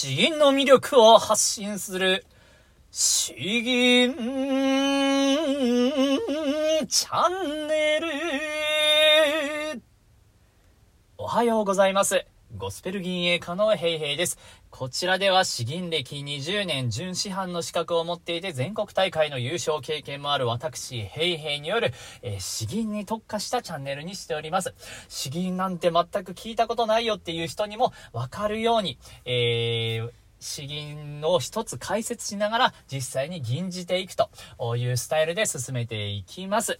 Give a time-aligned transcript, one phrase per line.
[0.00, 2.24] 詩吟の魅力を発信する、
[2.92, 4.14] 詩吟
[6.86, 9.82] チャンネル。
[11.16, 12.24] おはようございます。
[12.56, 14.38] ゴスペル銀営家のヘイヘイです。
[14.70, 24.74] こちらでは詩吟歴20年準師範の資格を持っていて全国大会の優勝経験もある私、ヘイヘイによる、えー、詩吟に特化したチャンネルにしております。
[25.08, 34.30] 詩吟なんて全く聞いたことないよっていう人にもわかるように、えー詩吟を一つ解説しながら実際に吟じていくと
[34.76, 36.78] いうスタイルで進めていきます。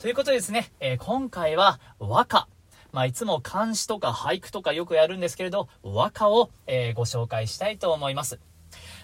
[0.00, 2.48] ということでですね、えー、今回は和歌
[2.92, 8.40] まあ、いつも漢詩とか俳句とかよくやるんですけれど、和歌を、えー、ご紹介したいと思います。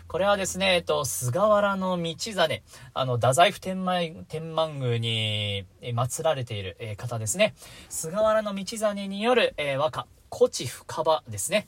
[0.08, 2.62] これはですね、えっと、菅原道真、
[2.94, 7.54] あの、太宰府天満天満宮に祀られている、えー、方ですね。
[7.88, 11.66] 菅原道真による、えー、和歌、古地深場ですね。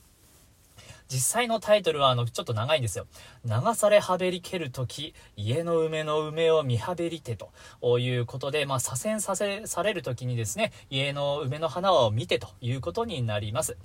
[1.09, 3.07] 実際のタイトルは、あの、ちょっと長いんですよ。
[3.45, 13.79] 流されはべりけるとき、家の梅の梅を見はべりてということで、まあ、左遷させ、されるときにですね、家の梅の花を見てということになります。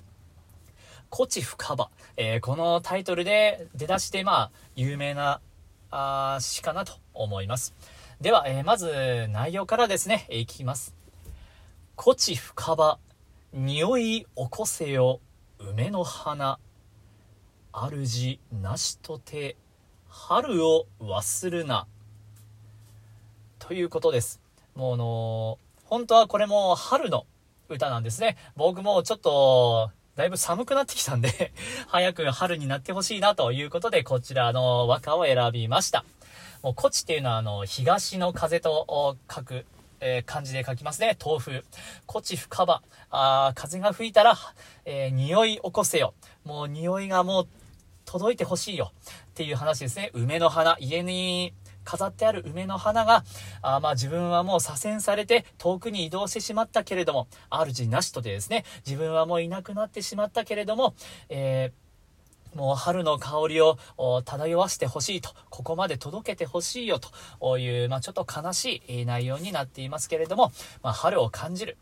[1.14, 5.40] 古地深場、えー、このタイトルで出だして、まあ、有名な、
[5.90, 7.74] あ詩かなと思います。
[8.20, 10.94] では、えー、まず、内容からですね、いきます。
[11.96, 12.98] 古地深場、
[13.54, 15.20] 匂い起こせよ、
[15.58, 16.58] 梅の花。
[17.76, 19.56] 主なしとて
[20.08, 21.86] 春を忘るな
[23.58, 24.40] ということです
[24.74, 27.26] もうあの本当はこれも春の
[27.68, 31.52] 歌なんですね僕もちょっとだいぶ寒くなってきたんで
[31.88, 36.04] 早く春になってほしいなということでこちらの和歌を選びました
[36.64, 39.66] もう、こちっていうのは、あの、東の風と書く、
[40.00, 41.14] えー、漢字で書きますね。
[41.22, 41.64] 豆腐。
[42.06, 42.82] こち深場。
[43.10, 44.34] あ風が吹いたら、
[44.86, 46.14] えー、匂い起こせよ。
[46.46, 47.48] もう匂いがもう
[48.04, 48.92] 届いてほしいよ
[49.30, 50.10] っていう話ですね。
[50.14, 53.24] 梅の花、家に飾ってある梅の花が、
[53.62, 60.94] あまあ自分はもう左遷されて遠くに移動してしまったけれども、主なしとでですね、自分はもういなくなってしまったけれども、
[61.28, 61.84] えー
[62.54, 63.76] もう春の香りを
[64.24, 67.00] 漂わせてほしいと、ここまで届けてほしいよ
[67.40, 71.76] という、まあ、ちょっと悲しい内容になっていますけれども、まあ、春を感じる。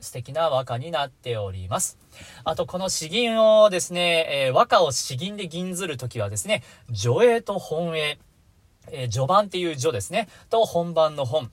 [0.00, 1.98] 素敵な和歌になっております。
[2.44, 8.18] あと、この詩吟をですね、えー、和歌を詩吟で吟ずるときはですね、序英と本英、
[8.90, 11.50] えー、序盤っていう序ですね、と本番の本。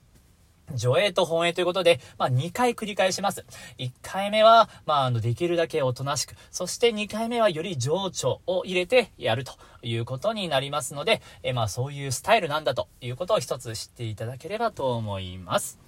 [0.74, 3.44] 序英と本英ということで、まあ、2回繰り返します。
[3.78, 9.52] 1回目は、まあ、あの、できるだけおとなしく、そして2回目はより情緒を入れてやると
[9.82, 15.78] いうことになりますので、えまあ、そういうスタイルなんだということを一つ知っていただければと思います。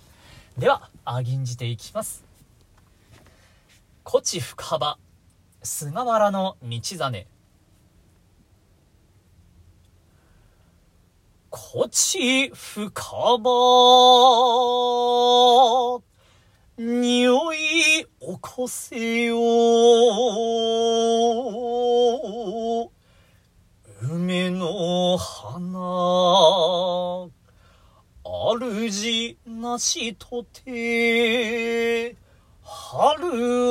[0.56, 2.28] では、あ吟じていきます。
[4.10, 4.98] 古地深場
[5.62, 7.26] 菅原の道真。
[11.52, 12.91] 古地深
[13.38, 13.50] 場
[16.78, 19.36] 匂い起こせよ。
[24.00, 25.78] 梅の花
[28.25, 32.16] 主なしとて。
[32.71, 33.27] 春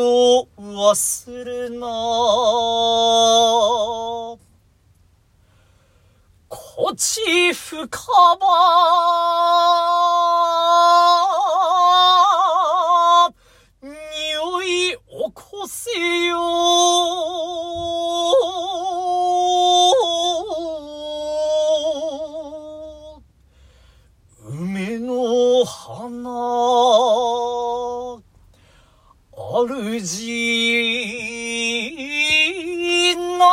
[0.07, 1.85] を忘れな。
[6.49, 7.87] こち深
[8.39, 10.06] 場。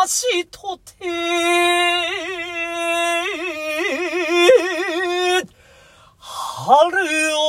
[0.06, 0.94] しとて、
[6.18, 6.96] 春
[7.38, 7.40] を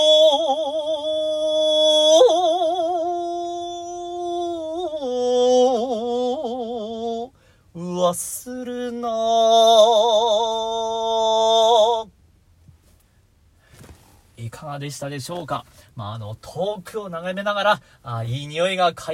[7.76, 9.08] 忘るな。
[14.38, 15.66] いかがでしたでしょうか？
[15.96, 19.14] まあ、あの、遠くを眺めながら、あいい匂いが香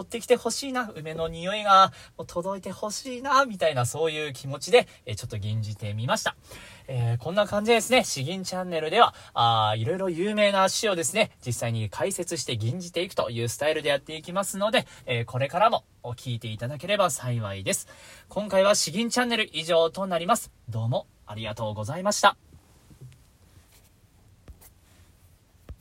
[0.00, 1.92] ってきてほしいな、梅の匂いが
[2.26, 6.36] 届いてほしいな、みたいなそういう気持ちで、えちょっと吟じてみました。
[6.86, 17.88] えー、こんな感じですね、詩吟チャンネルでは、あいろいろ有名な詩をですね、実際に解説して吟じていくというスタイルでやっていきますので、えー、これからも聞いていただければ幸いです。
[18.28, 20.50] 今回は詩吟チャンネル以上となります。
[20.68, 22.47] どうもありがとうございました。